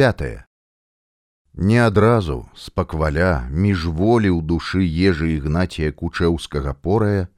[0.00, 0.44] пятое.
[1.54, 7.28] Не адразу з пакваля міжволі ў душы ежы ігнація кучэўскага порая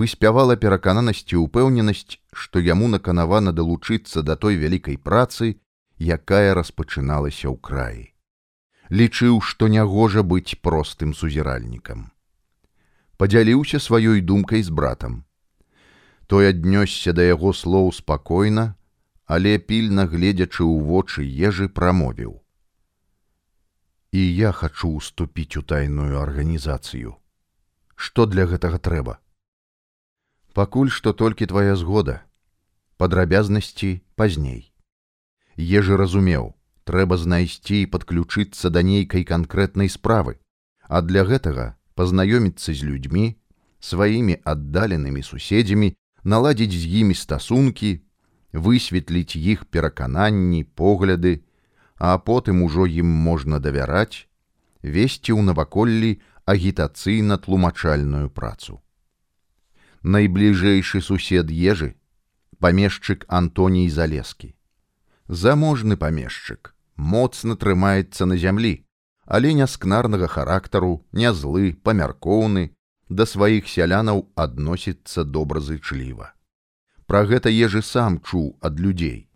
[0.00, 5.50] выспявала перакананасці ўпэўненасць што яму наканавана далучыцца да той вялікай працы
[6.18, 8.06] якая распачыналася ў краі.
[9.02, 12.06] Лічыў што нягожа быць простым сузіральнікам.
[13.18, 15.22] Падзяліўся сваёй думкай з братам.
[16.30, 18.78] Той аднёсся да яго слоў спакойна
[19.26, 22.40] але пільна гледзячы ў вочы ежы прамовіў
[24.16, 27.16] і я хачу уступіць у тайную арганізацыю.
[27.96, 29.18] Што для гэтага трэба?
[30.56, 32.22] Пакуль што толькі твая згода,
[32.96, 34.72] падрабязнасці пазней.
[35.56, 36.54] Ежы разумеў,
[36.88, 40.40] трэба знайсці і падключыцца да нейкай канкрэтнай справы,
[40.88, 43.36] а для гэтага пазнаёміцца з людзьмі,
[43.80, 45.92] сваімі аддаленымі суседзямі,
[46.24, 48.00] наладзіць з імі стасункі,
[48.56, 51.44] высветліць іх перакананні, погляды,
[51.96, 54.26] а потым ужо ім можна давяраць,
[54.82, 58.80] весці ў наваколлі агітацыйна-тлумачальную працу.
[60.02, 61.96] Найбліжэйшы сусед ежы
[62.58, 64.54] памешчык Антоній залескі.
[65.28, 68.86] Заможны памешчык моцна трымаецца на зямлі,
[69.26, 72.70] але няскнарнага характару, не злы, памяркоўны,
[73.08, 76.35] да сваіх сялянаў адносіцца добразычліва.
[77.06, 79.28] Пра гэта ежы сам чуў ад людзей.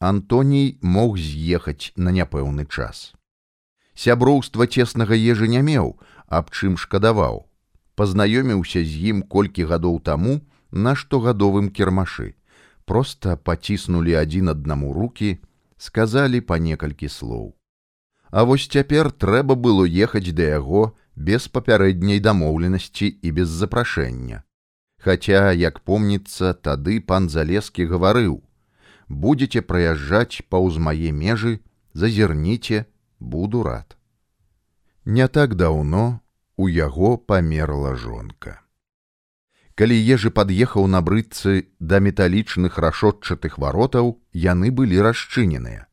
[0.00, 3.12] Антоній мог з'ехаць на няпэўны час.
[3.94, 7.44] Сяброўства цеснага ежы не меў, аб чым шкадаваў.
[7.94, 10.40] Пазнаёміўся з ім колькі гадоў таму
[10.72, 12.34] на штогадовым кірмашы.
[12.88, 15.38] Проста паціснулі адзін аднаму руки,
[15.76, 17.52] сказалі па некалькі слоў.
[18.32, 24.42] А вось цяпер трэба было ехаць да яго без папярэдняй дамоўленасці і без запрашэння.
[25.02, 28.38] Хаця, як помніцца, тады пан залескі гаварыў:
[29.08, 31.58] будете праязджаць паўз мае межы,
[31.92, 32.86] зазірніце,
[33.18, 33.96] буду рад.
[35.04, 36.20] Не так даўно
[36.56, 38.62] у яго памерла жонка.
[39.74, 45.88] Калі ежы пад'ехаў на брыдцы да металічных рашотчатых варотаў, яны былі расчыненыя.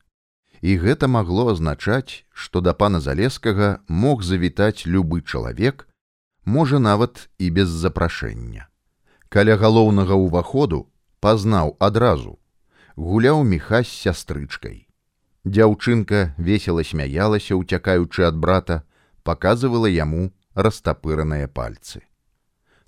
[0.60, 5.88] І гэта магло азначаць, што да пана залескага мог завітаць любы чалавек,
[6.44, 8.69] можа нават і без запрашэння.
[9.30, 10.90] Каля галоўнага ўваходу
[11.22, 12.38] пазнаў адразу,
[12.98, 14.90] гуляў міха з сястрычкай.
[15.46, 18.82] Дзяўчынка весела смяялася, уцякаючы ад брата,
[19.22, 22.02] показывала яму растапыраныя пальцы.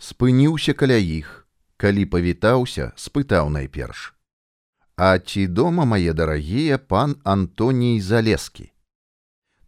[0.03, 1.47] Спыніўся каля іх,
[1.78, 4.10] калі павітаўся, спытаў найперш:
[4.98, 8.72] «А ці дома мае дарагія пан Антоній залескі.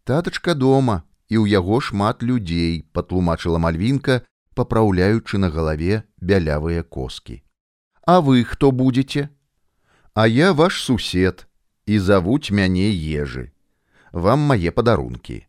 [0.03, 4.21] Татачка дома і ў яго шмат людзей, патлумачыла мальвінка,
[4.55, 7.41] папраўляючы на галаве бялявыя коскі.
[8.05, 9.29] А вы хто будзеце?
[10.13, 11.47] А я ваш сусед
[11.85, 13.51] і завуць мяне ежы.
[14.11, 15.43] Вам мае падарункі.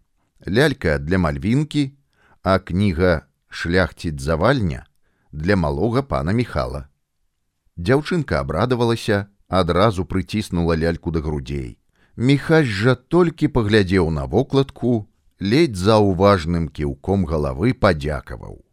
[0.47, 1.93] Лялька для мальвінкі,
[2.43, 4.87] а кніга шляхціць завальня
[5.33, 6.89] для малога пана Михала.
[7.77, 11.79] Дзяўчынка абрадавалася, адразу прыціснула ляльку да грудзей.
[12.17, 15.09] Міхась жа толькі паглядзеў на вокладку,
[15.41, 18.66] ледзь заўважным кіўком галавы падзякаваў.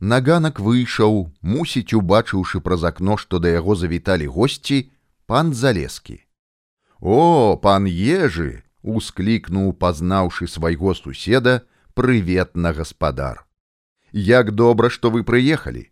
[0.00, 4.92] Наганак выйшаў, мусіць, убачыўшы праз акно, што да яго завіталі госці,
[5.26, 6.20] пан залескі.
[7.00, 11.64] О пан ежы усклікнуў пазнаўшы свайго суседа
[11.94, 13.46] прыветна гаспадар.
[14.12, 15.88] Як добра што вы прыехалі.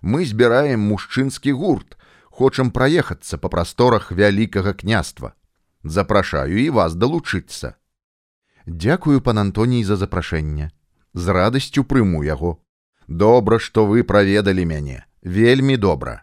[0.00, 1.98] Мы збіраем мужчынскі гурт
[2.30, 5.34] хочам праехацца па прасторах вялікага княства.
[5.82, 7.74] Запрашаю і вас далучыцца
[8.66, 10.70] дзякую пан антоній за запрашэнне.
[11.12, 12.62] З радасцю прыму яго
[13.10, 16.22] добра што вы праведалі мяне вельмі добра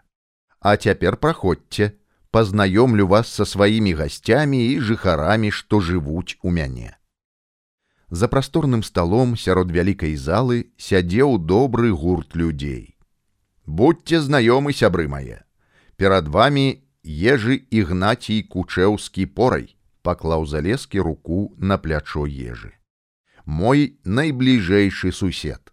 [0.60, 1.92] а цяпер праходзьце
[2.30, 6.96] пазнаёмлю вас са сваімі гасцямі і жыхарамі, што жывуць у мяне.
[8.10, 12.96] За прасторным сталом сярод вялікай залы сядзеў добры гурт людзей.
[13.66, 15.44] Будьце знаёмы сябры мае.
[15.96, 22.72] Перад вами ежы ігнацій кучэўскі порай, паклаў залескі руку на плячо ежы.
[23.44, 25.67] Мой найбліжэйшы сусед.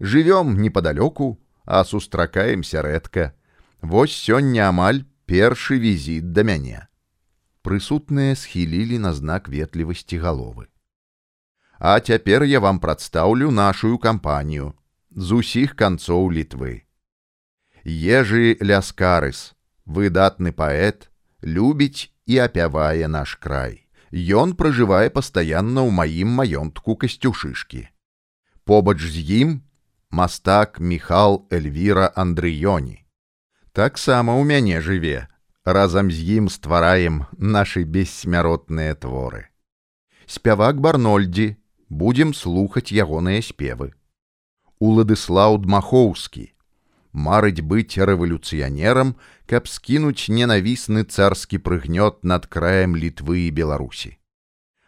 [0.00, 3.34] Жывём непадалёку, а сустракаемся рэдка.
[3.82, 6.88] Вось сёння амаль першы візіт да мяне.
[7.62, 10.66] Прысутныя схілілі на знак ветлівасці галовы.
[11.78, 14.72] А цяпер я вам прадстаўлю нашу кампанію
[15.10, 16.84] з усіх канцоў літвы.
[17.84, 19.52] Ежы ляскарыс,
[19.84, 21.08] выдатны паэт,
[21.44, 23.88] любіць і апявае наш край.
[24.12, 27.88] Ён пражывае пастаянна ў маім маёнтку касцюшышкі.
[28.64, 29.60] Побач з ім
[30.10, 33.06] мастак Михал Эльвіра Андрыёні
[33.72, 35.26] таксама ў мяне жыве
[35.64, 39.46] разам з ім ствараем нашы бессмяротныя творы.
[40.26, 41.56] Спявак барнольдзі
[41.88, 43.94] будзем слухаць ягоныя спевы.
[44.78, 46.50] Уладыслаў дмахоўскі
[47.12, 49.14] марыць быць рэвалюцыянерам
[49.50, 54.16] каб скінуць ненавісны царскі прыгнёт над краем літвы і беларусі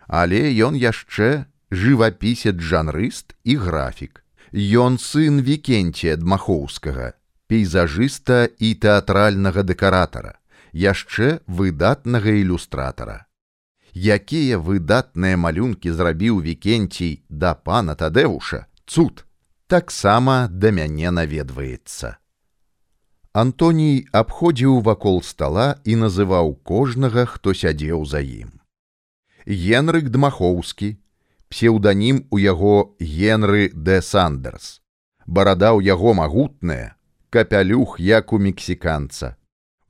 [0.07, 4.22] але ён яшчэ жывапісец жанрыст і графік
[4.53, 7.17] ён сын вікенція дмахоўскага
[7.49, 10.39] пейзажыста і тэатральнага дэкаратара
[10.73, 13.27] яшчэ выдатнага ілюстратара.
[13.93, 19.25] Якія выдатныя малюнкі зрабіў вікенцій да пана тадэуша цуд
[19.69, 22.17] таксама да мяне наведваецца.
[23.33, 28.61] Антоній абходзіў вакол стала і называў кожнага хто сядзеў за ім.
[29.45, 30.97] Генрык дмахоўскі
[31.53, 34.81] псеўданім у яго генры де сандерс
[35.27, 36.97] барада ў яго магутная
[37.29, 39.37] капялюх як у мексіканца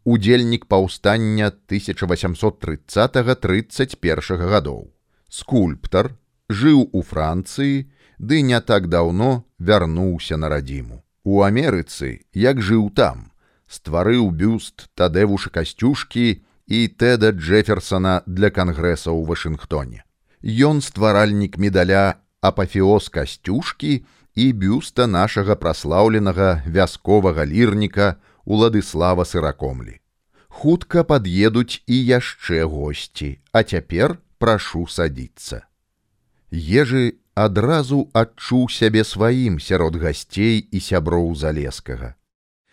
[0.04, 4.92] удзельнік паўстання 1830-31 гадоў.
[5.28, 6.16] Скульптар
[6.50, 11.02] жыў у Францыі, ды не так даўно вярнуўся на радзіму.
[11.24, 13.32] У Амерыцы, як жыў там,
[13.66, 20.04] стварыў бюст тадэвуша касцюшкі і Тэда Джеферсона для кангрэса ў Вашынгтоне.
[20.42, 24.02] Ён стваральнік медаля апафеоз касцюшкі
[24.34, 29.98] і бюста нашага праслаўленага вясковага лірніка уладыслава сыракомлі.
[30.48, 35.62] Хутка пад'едуць і яшчэ госці а цяпер прашу садіцца
[36.52, 42.14] ежы адразу адчуў сябе сваім сярод гасцей і сяброў залескага.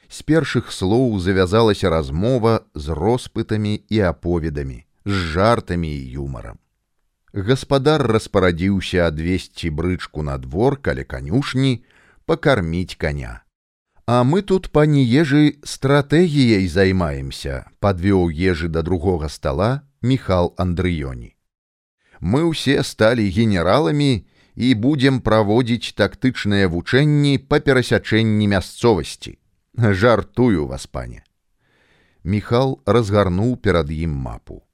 [0.09, 6.59] З першых слоў завязалася размова з роспытамі і аповедамі з жартамі і юмарам
[7.33, 11.83] гаспадар распарадзіўся адвесці брычку на двор каля канюшні
[12.25, 13.43] пакарміць коня
[14.09, 21.37] А мы тут пані ежы стратэгіяй займаемся, подвёў ежы да другога стола Михал Андрыёні.
[22.17, 24.25] Мы ўсе сталі генераламі
[24.57, 29.37] і будзем праводзіць тактычныя вучэнні па перасячэнні мясцовасці.
[29.77, 31.21] Жартую вас, пане.
[32.25, 34.65] Михал разгарнуў перад ім мапу.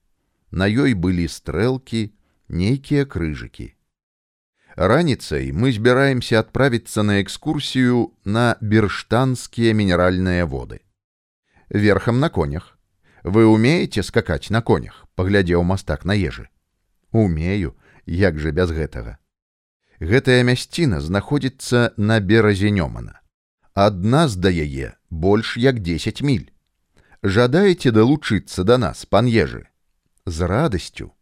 [0.47, 2.14] На ёй былі стрэлкі,
[2.49, 3.75] нейкія крыжыкі
[4.75, 10.81] раніцай мы збіраемся адправіцца на экскурсію на берштанскія мінеральныя воды.
[11.69, 12.77] Верхам на конях.
[13.23, 15.07] Вы умееце скакаць на конях?
[15.15, 16.49] Паглядзеў мастак на ежы
[17.15, 17.75] умею
[18.05, 19.17] як жа без гэтага.
[19.99, 23.23] Гэтая мясціна знаходзіцца на беразе нёмана
[23.73, 26.51] адна з да яе больш як 10 міль.
[27.23, 29.67] Жадаеце далучыцца да нас пан ежы?
[30.25, 31.14] З радасцю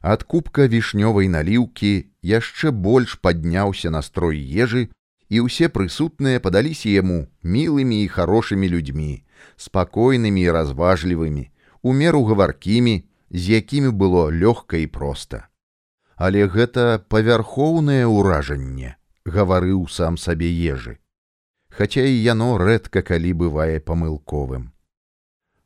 [0.00, 1.92] ад кубка вішнёвай наліўкі
[2.22, 4.88] яшчэ больш падняўся настрой ежы
[5.28, 9.12] і ўсе прысутныя падаліся яму мілымі і хорошымі людзьмі
[9.56, 11.44] спакойнымі і разважлівымі
[11.82, 15.46] у меру гаваркімі з якімі было лёгка і проста.
[16.16, 20.98] Але гэта павярхоўнае ўражанне гаварыў сам сабе ежы.
[21.70, 24.72] Хаця і яно рэдка калі бывае памылковым.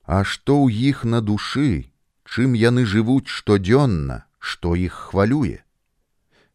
[0.04, 1.90] А што ў іх на душы
[2.24, 5.64] чым яны жывуць штодзённа, што іх хвалюе.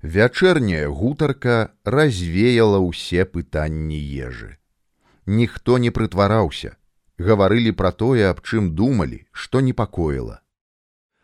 [0.01, 4.57] Вячэрняя гутарка развеяла ўсе пытанні ежы.
[5.25, 6.75] Ніхто не прытвараўся,
[7.19, 10.39] гаварылі пра тое, аб чым думалі, што непакоіла.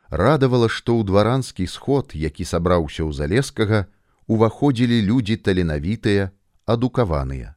[0.09, 3.88] Радавала, што ў дваранскі сход, які сабраўся ў залескага,
[4.27, 6.29] уваходзілі людзі таленавітыя,
[6.65, 7.55] адукаваныя.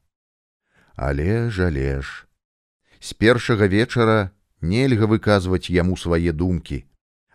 [0.94, 2.26] Але жалеж.
[3.00, 6.84] З першага вечара нельга выказваць яму свае думкі,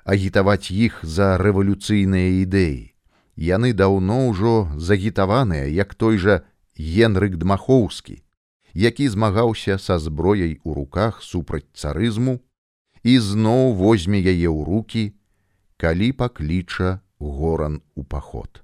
[0.04, 2.94] агітаваць іх за рэвалюцыйныя ідэі.
[3.36, 6.44] Яны даўно ўжо загітаваныя, як той жа
[6.78, 8.22] Генрык Дмахоўскі,
[8.74, 12.42] які змагаўся са зброяй у руках супраць царызму
[13.04, 15.14] і зноў возьме яе ў руки,
[15.78, 18.64] калі пакліча горан у паход.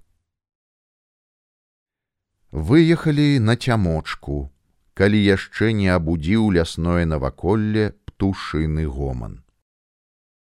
[2.51, 4.49] Выехалі на цямочку,
[4.93, 9.43] калі яшчэ не абудзіў лясное наваколле птушыны гоман.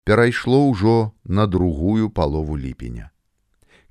[0.04, 3.08] Перайшло ўжо на другую палову ліпеня.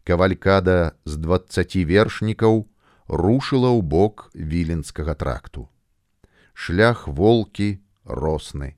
[0.05, 2.69] Кавалькада з двадцаці вершнікаў
[3.09, 5.65] рушыла ў бок віленскага тракту.
[6.53, 8.77] Шлях волкі росны.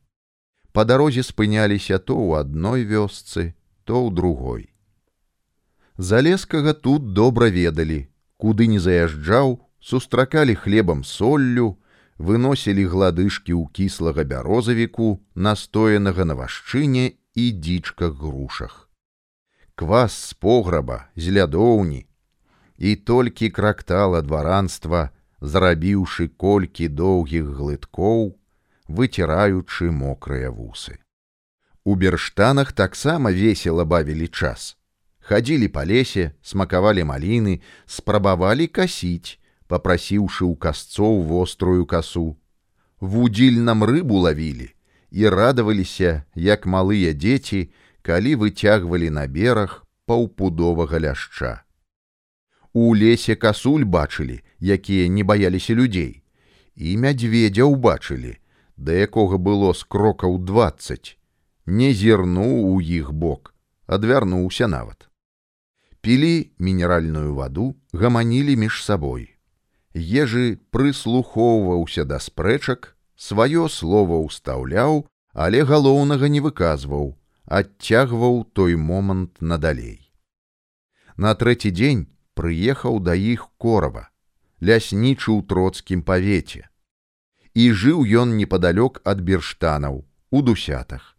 [0.72, 4.72] Па дарозе спыняліся то ў адной вёсцы, то ў другой.
[6.00, 8.07] Залескага тут добра ведалі,
[8.39, 11.75] куды не заязджаў, сустракалі хлебам соллю,
[12.17, 18.89] выносілі гладышкі ў кіслага бярозавіку, настоянага на вашчыне і дзічках грушах.
[19.75, 22.05] Квас з пограба, з лядоўні,
[22.77, 25.10] і толькі крактала дваранства,
[25.41, 28.38] зрабіўшы колькі доўгіх глыткоў,
[28.88, 31.00] выціраючы мокрыя вусы.
[31.84, 34.77] У берштанах таксама весела бавілі час.
[35.24, 39.39] хадзілі па лесе, смакавалі маліны, спрабавалі касіць,
[39.74, 42.38] попрасіўшы ў касцоў вострую касу.
[43.01, 44.70] Вудзільнам рыбу лавілі
[45.10, 47.62] і радаваліся, як малыя дзеці,
[48.06, 51.65] калі выцягвалі на бераг паўпудовага ляшча.
[52.74, 56.22] У лесе касуль бачылі, якія не баяліся людзей,
[56.75, 58.38] і мядзведзя ўбачылі,
[58.77, 61.18] да якога было з крокаў двадцать,
[61.65, 63.53] не зірнуў у іх бок,
[63.86, 65.10] адвярнуўся нават.
[66.01, 69.32] Пілі мінеральную ваду, гаманілі між сабой.
[69.93, 77.13] Ежы прыслухоўваўся да спрэчак, сваё слова ўстаўляў, але галоўнага не выказваў,
[77.45, 80.09] адцягваў той момант надалей.
[81.17, 84.09] На трэці дзень прыехаў да іх корава,
[84.65, 86.65] ляснічы ў троцкім павеце.
[87.53, 90.01] І жыў ён непадалёк ад берштанаў
[90.33, 91.13] у дусятах.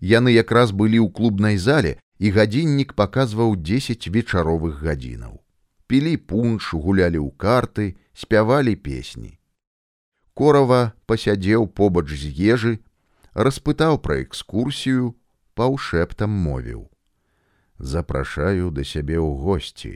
[0.00, 5.43] Яны якраз былі ў клубнай зале, і гадзіннік паказваў дзесяць вечаровых гадзінаў.
[5.86, 9.36] Пілі пунш, гулялі ў карты, спявалі песні.
[10.34, 12.80] Корава пасядзеў побач з ежы,
[13.34, 15.12] распытаў пра экскурсію,
[15.54, 16.88] паўшэптам мовіў:
[17.78, 19.94] запрашаю да сябе ў госці.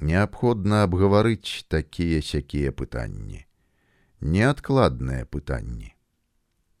[0.00, 3.44] Неабходна абгаварыць такія сякія пытанні.
[4.20, 5.94] Неадкладныя пытанні.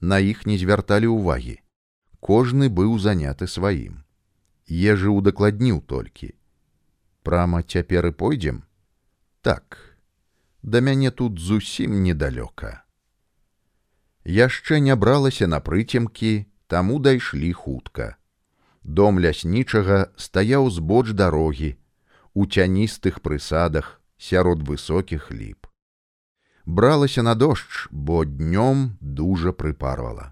[0.00, 1.60] На іх не звярталі ўвагі.
[2.20, 4.02] Кожны быў заняты сваім.
[4.68, 6.34] Ежы удакладніў толькі.
[7.26, 8.62] Прама цяпер і пойдзем?
[9.42, 9.98] Так,
[10.62, 12.86] да мяне тут зусім недалёка.
[14.22, 18.14] Яшчэ не бралася на прыцемкі, таму дайшлі хутка.
[18.82, 21.72] Дом ляснічага стаяў збоч дарогі,
[22.30, 25.66] у цяністых прысадах сярод высокіх ліп.
[26.64, 30.30] Бралася на дождж, бо днём дужа прыпарвала.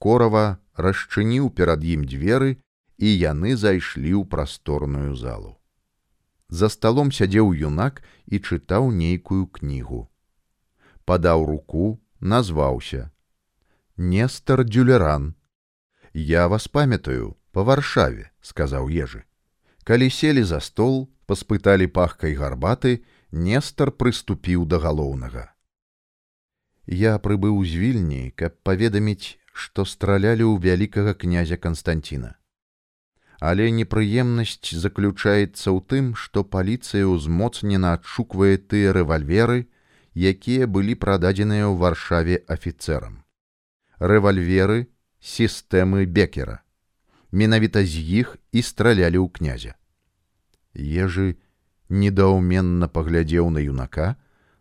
[0.00, 2.56] Корава расчыніў перад ім дзверы,
[2.96, 5.59] і яны зайшлі ў прасторную залу.
[6.50, 10.10] За сталом сядзеў юнак і чытаў нейкую кнігу.
[11.06, 13.10] Падаў руку, назваўся:
[13.96, 15.34] Нестар Дюлеран.
[16.12, 19.22] Я вас памятаю по варшаве, сказаў ежы.
[19.84, 25.54] Калі селі за стол, паспыталі пахкай гарбаты, Нестар прыступіў да галоўнага.
[26.90, 32.39] Я прыбыў з вільні, каб паведаміць, што стралялі ў вялікага князя Канстанціна.
[33.40, 39.64] Але непрыемнасць заключаецца ў тым, што паліцыя ўзмоцнена адшуквае тыя рэвальверы,
[40.14, 43.20] якія былі прададзеныя ў варшаве афіцэрам
[44.00, 44.88] рэвальверы
[45.20, 46.64] сістэмы бекера.
[47.30, 49.76] Менавіта з іх і стралялі ў князя.
[50.74, 51.36] Ежы
[51.92, 54.16] недаўменна паглядзеў на юнака,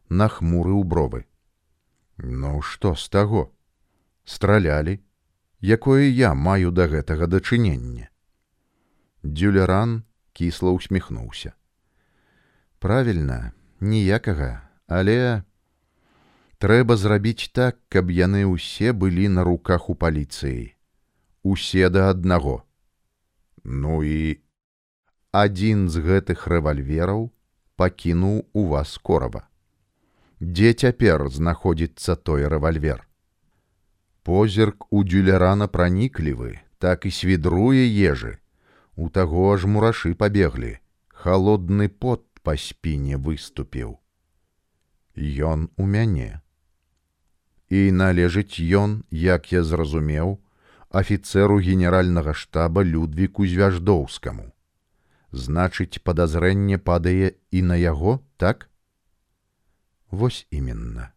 [0.09, 1.25] нахмурыў бровы.
[2.19, 3.49] Ну што з таго?
[4.25, 4.99] Стралялі,
[5.63, 8.11] якое я маю да гэтага дачынення.
[9.23, 11.53] Дюлеран кісла усміхнуўся.
[12.79, 15.43] Правільна, ніякага, але
[16.63, 20.71] трэба зрабіць так каб яны ўсе былі на руках у паліцыі.
[21.43, 22.63] Усе да аднаго.
[23.63, 24.39] Ну і
[25.35, 27.27] адзін з гэтых рэвальвераў
[27.75, 29.43] пакінуў у вас корава.
[30.39, 33.03] Дзе цяпер знаходзіцца той рэвальвер?
[34.23, 38.38] Позірк у дюлерана праніклівы так і свідруе ежы
[38.99, 40.75] у таго ж мурашы пабеглі
[41.23, 43.97] холодны пот па спіне выступіў
[45.53, 46.29] ён у мяне
[47.69, 50.39] і належыць ён, як я зразумеў,
[50.89, 54.49] афіцэру генеральнага штаба людвіку звяждоўскаму.
[55.31, 58.69] Значыць, падазрэнне падае і на яго так?
[60.09, 61.13] Вось іменна.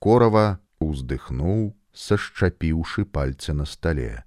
[0.00, 4.24] Корава уздыхнуў, сашчапіўшы пальцы на стале.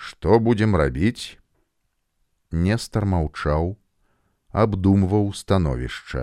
[0.00, 1.36] Што будзем рабіць?
[2.50, 3.76] Нестар маўчаў,
[4.62, 6.22] абдумваў становішча.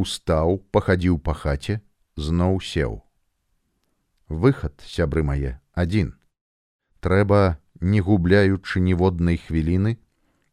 [0.00, 1.78] Устаў, пахадзіў па хаце,
[2.20, 3.00] зноў сеў.
[4.28, 6.12] Выхад сябры мае адзін.
[7.00, 9.96] Трэба, не губляючы ніводнай хвіліны,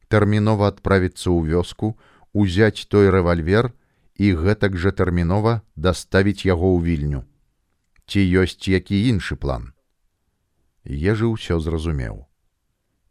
[0.07, 1.93] тэрмінова адправіцца ў вёску,
[2.31, 3.73] узяць той рэвальвер
[4.15, 7.27] і гэтак жа тэрмінова даставіць яго ў вільню.
[8.07, 9.75] Ці ёсць які іншы план.
[10.87, 12.25] Ежы ўсё зразумеў.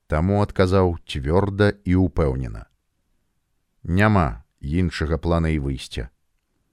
[0.09, 2.67] Таму адказаў цвёрда і ўпэўнена.
[3.85, 6.09] Няма іншага плана і выйсця.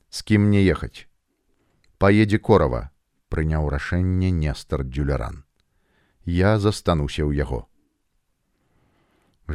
[0.10, 1.08] З кім мне ехаць?
[2.04, 2.80] паедзе корава
[3.34, 5.36] прыняў рашэнне нестар дюляран
[6.38, 7.60] я застануся ў яго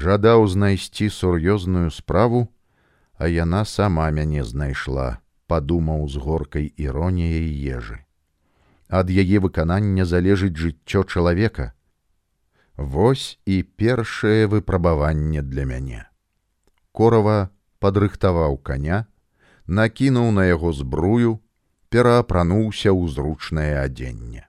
[0.05, 2.41] жадаў знайсці сур'ёзную справу
[3.21, 5.07] а яна сама мяне знайшла
[5.53, 8.01] падумаў з горкай іроніяй ежы
[8.89, 11.73] ад яе выканання залежыць жыццё чалавека
[12.79, 16.07] Вось і першае выпрабаванне для мяне.
[16.95, 17.51] Корава
[17.83, 19.07] падрыхтаваў каня,
[19.67, 21.43] накінуў на яго збрую,
[21.91, 24.47] пераапрануўся ў зручнае адзенне.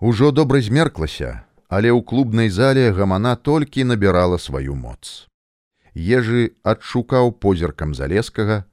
[0.00, 5.28] Ужо добра змерклася, але ў клубнай зале гамана толькі набірала сваю моц.
[5.92, 8.64] Ежы адшукаў позіркам залескага,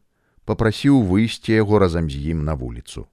[0.47, 3.05] попрасіў выйсці яго разам з ім на вуліцу.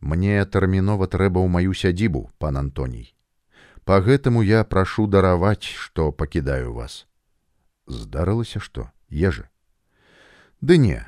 [0.00, 3.14] Мне тэрмінова трэба ў маю сядзібу, пан Антоній.
[3.84, 7.06] Па гэтаму я прашу дараваць, што пакідаю вас.
[7.86, 9.46] Здарылася што, ежа.
[10.60, 10.98] Ды не,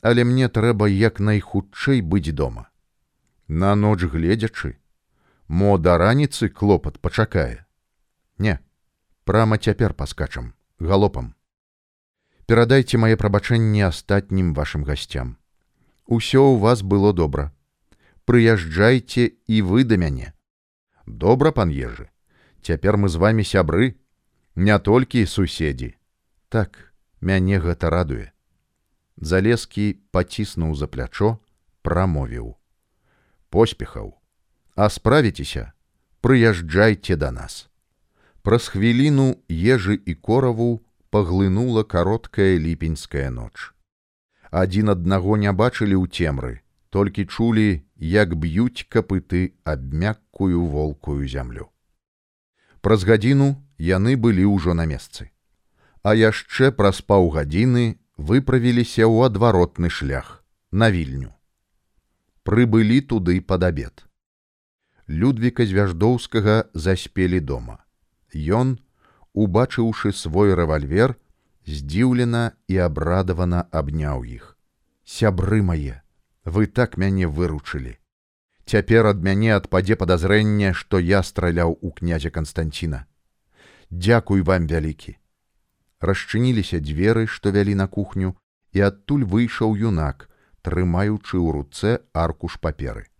[0.00, 2.68] але мне трэба як найхутчэй быць дома.
[3.48, 4.76] На ноч гледзячы,
[5.48, 7.66] мо да раніцы клопат пачакае.
[8.38, 8.60] Не,
[9.24, 11.34] прама цяпер паскачам, галопам.
[12.50, 15.38] Перадайце мае прабачэнні астатнім вашым гасцям.
[16.10, 17.52] Усё ў вас было добра
[18.30, 20.32] прыязджайце і вы да мяне.
[21.06, 22.10] Добра, пан ежы,
[22.62, 23.98] цяпер мы з вами сябры,
[24.54, 25.96] не толькі суседзі.
[26.48, 28.30] Так, мяне гэта радуе.
[29.16, 31.38] Залескі паціснуў за плячо,
[31.82, 32.54] прамовіў:
[33.50, 34.14] Поспехаў,
[34.76, 35.72] а справіцеся,
[36.22, 37.66] прыязджайце да нас.
[38.42, 43.74] Праз хвіліну ежы і кораву паглынула кароткая ліпеньская ноч.
[44.50, 51.70] Адзін аднаго не бачылі ў цемры, толькі чулі, як б'юць капыты аб мяккую волкую зямлю.
[52.80, 55.30] Праз гадзіну яны былі ўжо на месцы.
[56.02, 61.34] А яшчэ праз паўгадзіны выправіліся ў адваротны шлях на вільню.
[62.42, 64.06] Прыбылі туды пад абед.
[65.06, 67.84] Людвіка звяждоўскага заспелі дома.
[68.32, 68.78] Ён,
[69.34, 71.16] убачыўшы свой рэвальвер,
[71.66, 74.56] здзіўлена і абрадавана абняў іх.
[75.04, 76.02] Сябры мае,
[76.44, 77.96] вы так мяне выручылі.
[78.66, 83.06] Цяпер ад мяне адпадзе падазрэнне, што я страляў у князя Канстанціна.
[83.90, 85.18] Дякуй вам вялікі.
[86.00, 88.36] Расчыніліся дзверы, што вялі на кухню,
[88.72, 90.30] і адтуль выйшаў юнак,
[90.62, 93.10] трымаючы ў руцэ аркуш паперы.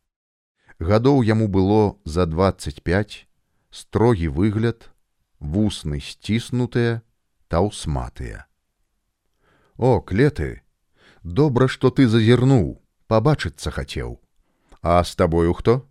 [0.78, 3.26] Гадоў яму было за 25,
[3.70, 4.88] строгі выгляд,
[5.40, 7.02] вусны сціснутыя,
[7.48, 8.46] таўсматыя.
[9.76, 10.62] О, клеты,
[11.24, 14.20] добра, што ты зазірнуў, пабачыцца хацеў.
[14.82, 15.88] А з табою хто?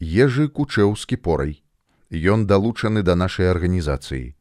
[0.00, 1.60] Ежы кучэўскі порай.
[2.10, 4.36] Ён далучаны да нашай арганізацыі.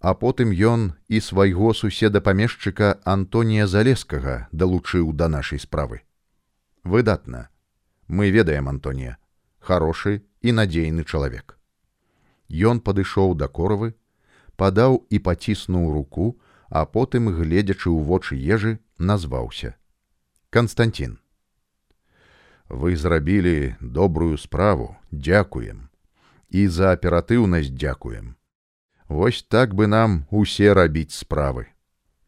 [0.00, 6.04] А потым ён і свайго суседа памешчыка Антонія Залескага далучыў да нашай справы.
[6.84, 7.48] Выдатна.
[8.06, 9.16] Мы ведаем Антонія,
[9.60, 11.53] хорошы і надзейны чалавек.
[12.48, 13.94] Ён падышоў да коравы,
[14.56, 19.74] падаў і паціснуў руку, а потым, гледзячы ў вочы ежы, назваўся.
[20.50, 21.18] Константин.
[22.68, 25.88] Вы зрабілі добрую справу, дзякуем.
[26.50, 28.36] І за аператыўнасць дзякуем.
[29.08, 31.66] Вось так бы нам усе рабіць справы.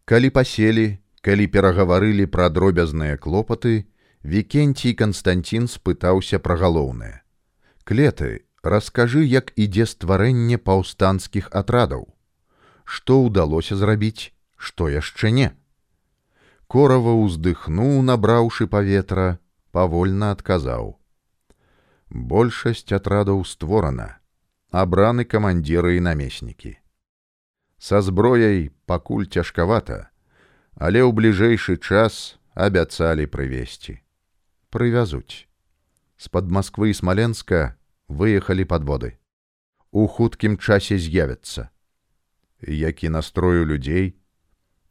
[0.04, 3.86] Калі паселі, калі перагаварылі пра дробязныя клопаты,
[4.26, 7.22] Вкенцій Канстантин спытаўся пра галоўнае.
[7.86, 12.10] Клеты, раскажы, як ідзе стварэнне паўстанцкіх атрадаў.
[12.84, 15.48] Што ўдалося зрабіць, што яшчэ не.
[16.66, 19.38] Корава ўздыхнуў набраўшы паветра
[19.76, 20.96] павольна адказаў
[22.10, 24.06] большасць атрадаў створана
[24.70, 26.76] абраны камандзіры і намеснікі
[27.78, 29.98] са зброяй пакуль цяжкавата
[30.76, 33.98] але ў бліжэйшы час абяцалі прывесці
[34.70, 35.50] прывязуць
[36.16, 37.74] з-пад москвы і смаленска
[38.08, 39.16] выехалі падводы
[39.92, 41.70] у хуткім часе з'явяцца
[42.62, 44.16] які настрою людзей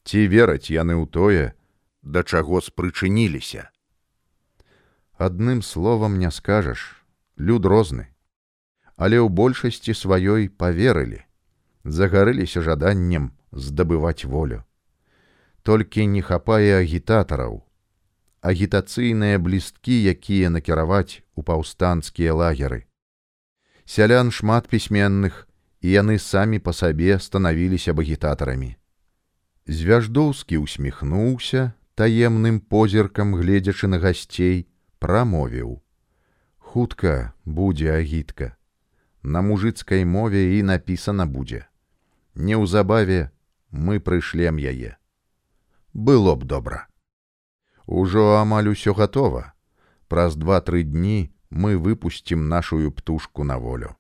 [0.05, 1.45] ці вераць яны ў тое
[2.05, 3.69] да чаго спрычыніліся.
[5.17, 7.01] Адным словам не скажаш,
[7.37, 8.07] люд розны,
[8.95, 11.25] але ў большасці сваёй поверылі,
[11.83, 14.63] загарыліся жаданнем здабываць волю.
[15.63, 17.65] Толькі не хапае агітатараў,
[18.45, 22.85] агітацыйныя блісткі, якія накіраваць у паўстанцкія лагеры.
[23.85, 25.45] Сялян шмат пісьменных,
[25.81, 28.75] і яны самі па сабе станавіліся агітатарамі.
[29.69, 34.65] Звяждоўскі усміхнуўся, таемным позіркам гледзячы на гасцей
[34.99, 35.81] прамовіў.
[36.57, 38.57] Хутка будзе агітка.
[39.21, 41.69] На мужыцкай мове і напісана будзе.
[42.35, 43.29] Неўзабаве
[43.69, 44.97] мы прышлем яе.
[45.93, 46.89] Было б добра.
[47.85, 49.53] Ужо амаль усё гатова.
[50.09, 53.95] Праз два-тры дні мы выпусцім нашую птушку на волю.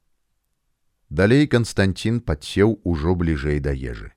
[1.09, 4.11] Далей канстантин падсеў ужо бліжэй да ежы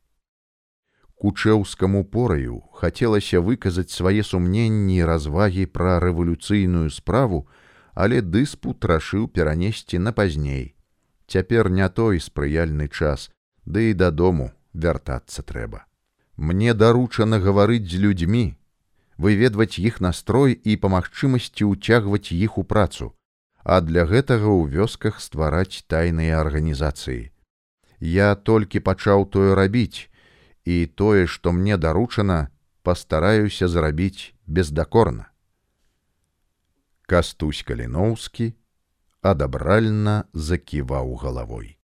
[1.18, 7.48] кучэўскаму пораю хацелася выказаць свае сумненні развагі пра рэвалюцыйную справу,
[7.94, 10.78] але дыспут рашыў перанесці на пазней
[11.28, 13.30] цяпер не той спрыяльны час,
[13.64, 15.84] ды і дадому вяртацца трэба.
[16.36, 18.56] Мне даручана гаварыць з людзьмі,
[19.18, 23.12] выведваць іх настрой і па магчымасці ўцягваць іх у працу,
[23.68, 27.28] а для гэтага ў вёсках ствараць тайныя арганізацыі.
[28.00, 30.08] Я толькі пачаў тое рабіць,
[30.64, 32.48] і тое, што мне даручана,
[32.82, 35.28] пастараюся зрабіць бездакорна.
[37.04, 38.52] Кастусь каліноўскі
[39.20, 41.77] адабральна заківаў галавой.